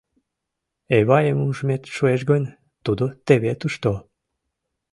[0.97, 2.43] Эвайым ужмет шуэш гын,
[2.85, 3.91] тудо теве тушто...